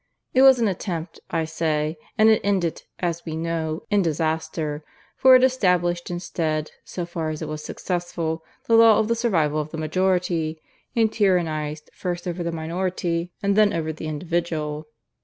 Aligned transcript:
It 0.33 0.41
was 0.41 0.57
an 0.59 0.67
attempt, 0.67 1.19
I 1.29 1.45
say; 1.45 1.95
and 2.17 2.27
it 2.27 2.41
ended, 2.43 2.81
as 2.97 3.23
we 3.23 3.35
know, 3.35 3.83
in 3.91 4.01
disaster; 4.01 4.83
for 5.15 5.35
it 5.35 5.43
established 5.43 6.09
instead, 6.09 6.71
so 6.83 7.05
far 7.05 7.29
as 7.29 7.43
it 7.43 7.47
was 7.47 7.63
successful, 7.63 8.43
the 8.65 8.73
law 8.75 8.97
of 8.97 9.09
the 9.09 9.15
Survival 9.15 9.59
of 9.59 9.69
the 9.69 9.77
Majority, 9.77 10.59
and 10.95 11.13
tyrannized 11.13 11.91
first 11.93 12.27
over 12.27 12.41
the 12.41 12.51
minority 12.51 13.31
and 13.43 13.55
then 13.55 13.73
over 13.73 13.93
the 13.93 14.07
individual. 14.07 14.87